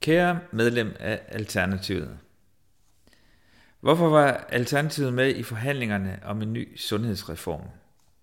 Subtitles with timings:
[0.00, 2.18] Kære medlem af Alternativet.
[3.80, 7.62] Hvorfor var Alternativet med i forhandlingerne om en ny sundhedsreform?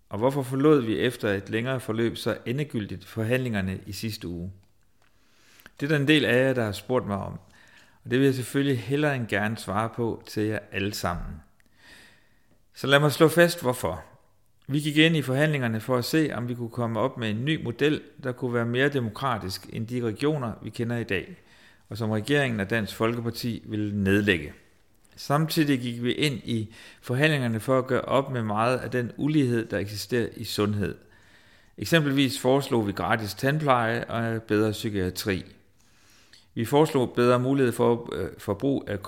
[0.10, 4.52] Og hvorfor forlod vi efter et længere forløb så endegyldigt forhandlingerne i sidste uge?
[5.80, 7.40] Det er der en del af jer, der har spurgt mig om,
[8.04, 11.36] og det vil jeg selvfølgelig hellere end gerne svare på til jer alle sammen.
[12.74, 14.04] Så lad mig slå fast, hvorfor.
[14.68, 17.46] Vi gik ind i forhandlingerne for at se, om vi kunne komme op med en
[17.46, 21.36] ny model, der kunne være mere demokratisk end de regioner, vi kender i dag,
[21.90, 24.54] og som regeringen og Dansk Folkeparti ville nedlægge.
[25.16, 29.66] Samtidig gik vi ind i forhandlingerne for at gøre op med meget af den ulighed,
[29.66, 30.96] der eksisterer i sundhed.
[31.78, 35.46] Eksempelvis foreslog vi gratis tandpleje og bedre psykiatri.
[36.54, 39.00] Vi foreslog bedre mulighed for, øh, for brug af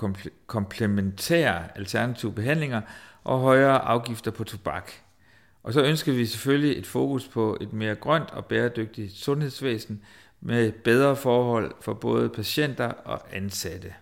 [0.46, 2.80] komplementære alternative behandlinger
[3.24, 4.92] og højere afgifter på tobak.
[5.62, 10.02] Og så ønsker vi selvfølgelig et fokus på et mere grønt og bæredygtigt sundhedsvæsen
[10.40, 13.94] med bedre forhold for både patienter og ansatte.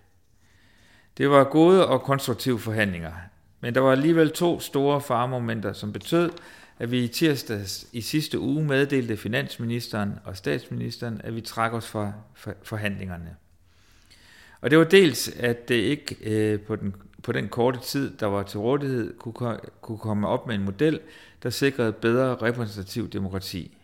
[1.17, 3.13] Det var gode og konstruktive forhandlinger,
[3.61, 6.31] men der var alligevel to store faremomenter, som betød,
[6.79, 11.87] at vi i tirsdags i sidste uge meddelte finansministeren og statsministeren, at vi trak os
[11.87, 12.11] fra
[12.63, 13.35] forhandlingerne.
[14.61, 18.25] Og det var dels, at det ikke øh, på, den, på den korte tid, der
[18.25, 20.99] var til rådighed, kunne, kunne komme op med en model,
[21.43, 23.77] der sikrede bedre repræsentativ demokrati.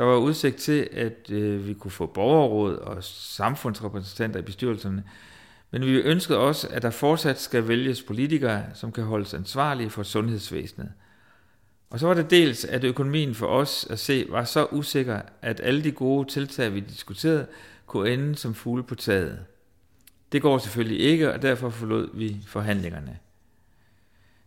[0.00, 5.04] Der var udsigt til, at øh, vi kunne få borgerråd og samfundsrepræsentanter i bestyrelserne,
[5.70, 10.02] men vi ønskede også, at der fortsat skal vælges politikere, som kan holdes ansvarlige for
[10.02, 10.92] sundhedsvæsenet.
[11.90, 15.60] Og så var det dels, at økonomien for os at se var så usikker, at
[15.64, 17.46] alle de gode tiltag, vi diskuterede,
[17.86, 19.38] kunne ende som fugle på taget.
[20.32, 23.18] Det går selvfølgelig ikke, og derfor forlod vi forhandlingerne.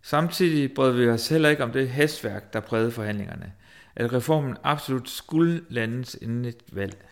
[0.02, 3.52] Samtidig brød vi os heller ikke om det hastværk, der prægede forhandlingerne,
[3.96, 7.06] at reformen absolut skulle landes inden et valg.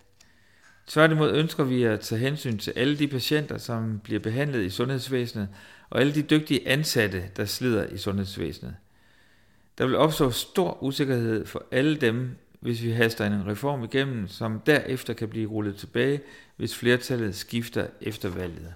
[0.88, 5.50] Tværtimod ønsker vi at tage hensyn til alle de patienter, som bliver behandlet i sundhedsvæsenet,
[5.90, 8.76] og alle de dygtige ansatte, der slider i sundhedsvæsenet.
[9.78, 14.60] Der vil opstå stor usikkerhed for alle dem, hvis vi haster en reform igennem, som
[14.66, 16.22] derefter kan blive rullet tilbage,
[16.56, 18.74] hvis flertallet skifter efter valget.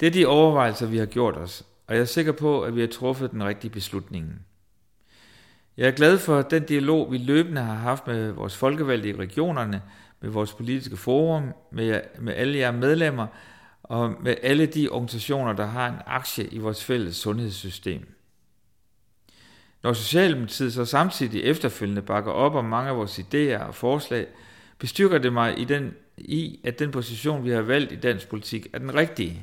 [0.00, 2.80] Det er de overvejelser, vi har gjort os, og jeg er sikker på, at vi
[2.80, 4.46] har truffet den rigtige beslutning.
[5.80, 9.82] Jeg er glad for den dialog, vi løbende har haft med vores folkevalgte i regionerne,
[10.20, 13.26] med vores politiske forum, med, med alle jer medlemmer
[13.82, 18.14] og med alle de organisationer, der har en aktie i vores fælles sundhedssystem.
[19.82, 24.26] Når Socialdemokratiet så samtidig efterfølgende bakker op om mange af vores idéer og forslag,
[24.78, 28.66] bestyrker det mig i, den, i, at den position, vi har valgt i dansk politik,
[28.72, 29.42] er den rigtige.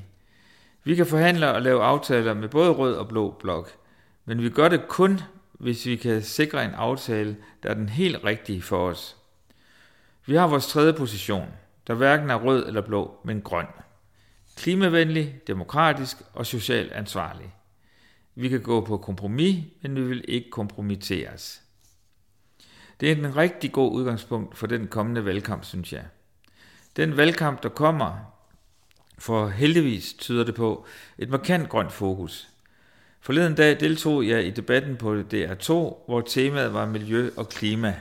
[0.83, 3.71] Vi kan forhandle og lave aftaler med både rød og blå blok,
[4.25, 5.19] men vi gør det kun,
[5.57, 9.17] hvis vi kan sikre en aftale, der er den helt rigtige for os.
[10.25, 11.47] Vi har vores tredje position,
[11.87, 13.67] der hverken er rød eller blå, men grøn.
[14.55, 17.53] Klimavenlig, demokratisk og socialt ansvarlig.
[18.35, 21.61] Vi kan gå på kompromis, men vi vil ikke kompromitteres.
[22.99, 26.05] Det er en rigtig god udgangspunkt for den kommende valgkamp, synes jeg.
[26.95, 28.33] Den valgkamp, der kommer,
[29.17, 30.85] for heldigvis tyder det på
[31.17, 32.49] et markant grønt fokus.
[33.27, 35.71] Forleden dag deltog jeg i debatten på DR2,
[36.05, 37.95] hvor temaet var miljø og klima.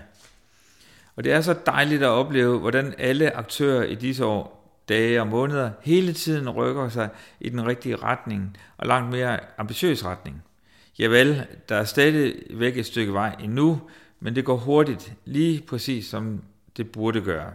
[1.17, 5.27] Og det er så dejligt at opleve, hvordan alle aktører i disse år, dage og
[5.27, 7.09] måneder, hele tiden rykker sig
[7.41, 10.43] i den rigtige retning og langt mere ambitiøs retning.
[10.99, 13.81] Javel, der er stadigvæk et stykke vej endnu,
[14.21, 16.43] men det går hurtigt, lige præcis som
[16.77, 17.53] det burde gøre.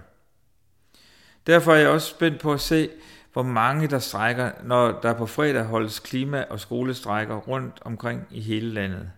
[1.47, 2.89] Derfor er jeg også spændt på at se,
[3.33, 8.41] hvor mange der strækker, når der på fredag holdes klima- og skolestrækker rundt omkring i
[8.41, 9.11] hele landet.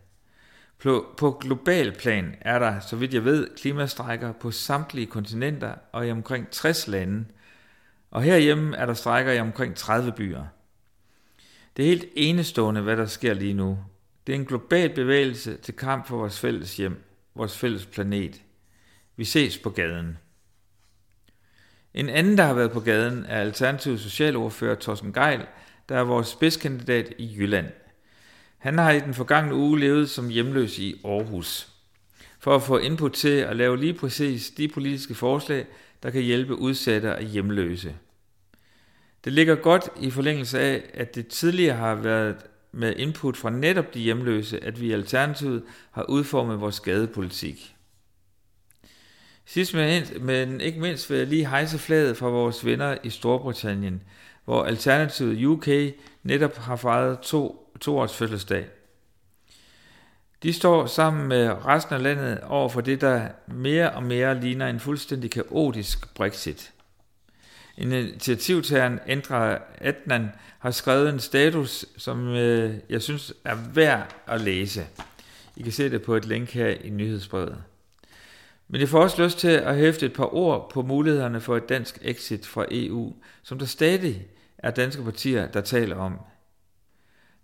[0.79, 6.07] På, på global plan er der, så vidt jeg ved, klimastrækker på samtlige kontinenter og
[6.07, 7.25] i omkring 60 lande.
[8.11, 10.43] Og herhjemme er der strækker i omkring 30 byer.
[11.77, 13.79] Det er helt enestående, hvad der sker lige nu.
[14.27, 17.03] Det er en global bevægelse til kamp for vores fælles hjem,
[17.35, 18.41] vores fælles planet.
[19.15, 20.17] Vi ses på gaden.
[21.93, 25.45] En anden, der har været på gaden, er Alternativ Socialordfører Thorsten Geil,
[25.89, 27.67] der er vores spidskandidat i Jylland.
[28.57, 31.67] Han har i den forgangne uge levet som hjemløs i Aarhus,
[32.39, 35.65] for at få input til at lave lige præcis de politiske forslag,
[36.03, 37.95] der kan hjælpe udsatte og hjemløse.
[39.23, 42.35] Det ligger godt i forlængelse af, at det tidligere har været
[42.71, 47.75] med input fra netop de hjemløse, at vi i Alternativet har udformet vores gadepolitik.
[49.45, 49.73] Sidst
[50.21, 54.01] men ikke mindst vil jeg lige hejse flaget fra vores venner i Storbritannien,
[54.45, 55.67] hvor Alternativet UK
[56.23, 58.65] netop har fejret to års fødselsdag.
[60.43, 64.67] De står sammen med resten af landet over for det, der mere og mere ligner
[64.67, 66.71] en fuldstændig kaotisk Brexit.
[67.77, 70.29] Initiativtageren Endra Adnan
[70.59, 74.85] har skrevet en status, som øh, jeg synes er værd at læse.
[75.55, 77.63] I kan se det på et link her i nyhedsbrevet.
[78.67, 81.69] Men jeg får også lyst til at hæfte et par ord på mulighederne for et
[81.69, 83.13] dansk exit fra EU,
[83.43, 84.27] som der stadig
[84.57, 86.19] er danske partier, der taler om.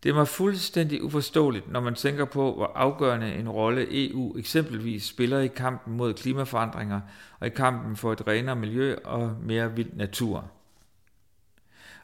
[0.04, 5.04] Det er mig fuldstændig uforståeligt, når man tænker på, hvor afgørende en rolle EU eksempelvis
[5.04, 7.02] spiller i kampen mod klimaforandringer
[7.40, 10.52] og i kampen for et renere miljø og mere vild natur.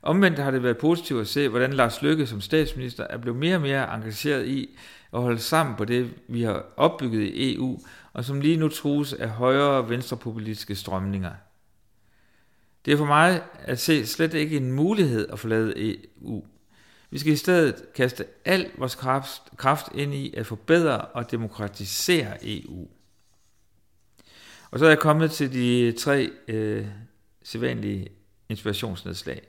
[0.02, 3.56] Omvendt har det været positivt at se, hvordan Lars Løkke som statsminister er blevet mere
[3.56, 4.78] og mere engageret i
[5.14, 7.80] at holde sammen på det, vi har opbygget i EU,
[8.16, 11.32] og som lige nu trues af højere og venstrepopulistiske strømninger.
[12.86, 16.46] Det er for mig at se slet ikke en mulighed at forlade EU.
[17.10, 22.38] Vi skal i stedet kaste al vores kraft, kraft ind i at forbedre og demokratisere
[22.42, 22.88] EU.
[24.72, 26.86] Og så er jeg kommet til de tre øh,
[27.44, 28.08] sædvanlige
[28.50, 29.42] inspirationsnedslag.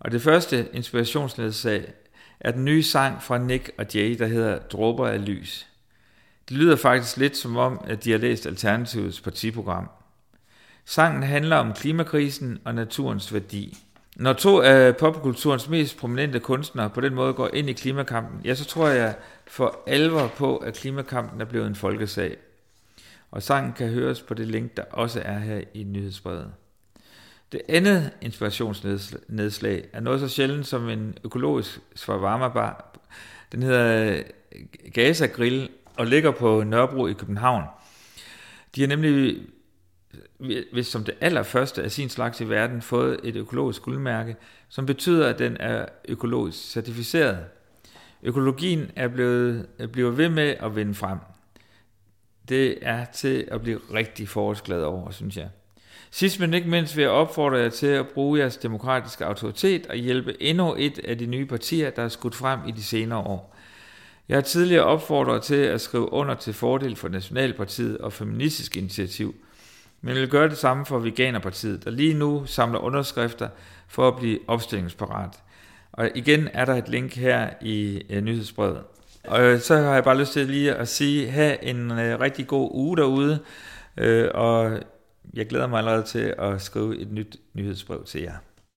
[0.00, 1.92] Og det første inspirationsnedslag
[2.40, 5.68] er den nye sang fra Nick og Jay, der hedder Dråber af lys.
[6.48, 9.90] Det lyder faktisk lidt som om, at de har læst Alternativets partiprogram.
[10.84, 13.78] Sangen handler om klimakrisen og naturens værdi.
[14.16, 18.54] Når to af popkulturens mest prominente kunstnere på den måde går ind i klimakampen, ja,
[18.54, 19.14] så tror jeg
[19.46, 22.36] for alvor på, at klimakampen er blevet en folkesag.
[23.30, 26.52] Og sangen kan høres på det link, der også er her i nyhedsbrevet.
[27.52, 32.98] Det andet inspirationsnedslag er noget så sjældent som en økologisk shawarma bar.
[33.52, 34.22] Den hedder
[34.94, 35.68] Gaza Grill
[35.98, 37.64] og ligger på Nørrebro i København.
[38.74, 39.36] De har nemlig
[40.40, 44.36] øh, hvis som det allerførste af sin slags i verden fået et økologisk guldmærke,
[44.68, 47.38] som betyder, at den er økologisk certificeret.
[48.22, 51.18] Økologien er blevet, øh, bliver ved med at vinde frem.
[52.48, 55.48] Det er til at blive rigtig forårsglad over, synes jeg.
[56.10, 59.96] Sidst men ikke mindst vil jeg opfordre jer til at bruge jeres demokratiske autoritet og
[59.96, 63.57] hjælpe endnu et af de nye partier, der er skudt frem i de senere år.
[64.28, 69.34] Jeg har tidligere opfordret til at skrive under til fordel for Nationalpartiet og Feministisk Initiativ,
[70.00, 73.48] men jeg vil gøre det samme for Veganerpartiet, der lige nu samler underskrifter
[73.88, 75.42] for at blive opstillingsparat.
[75.92, 78.80] Og igen er der et link her i øh, nyhedsbrevet.
[79.24, 82.46] Og øh, så har jeg bare lyst til lige at sige, have en øh, rigtig
[82.46, 83.38] god uge derude,
[84.00, 84.80] uh, og
[85.34, 88.34] jeg glæder mig allerede til at skrive et nyt nyhedsbrev til jer.